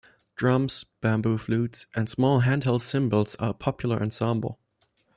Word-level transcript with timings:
Drums, 0.35 0.83
bamboo 0.99 1.37
flutes 1.37 1.85
and 1.95 2.09
small 2.09 2.39
hand-held 2.39 2.81
cymbals 2.81 3.35
are 3.35 3.51
a 3.51 3.53
popular 3.53 4.01
ensemble. 4.01 4.59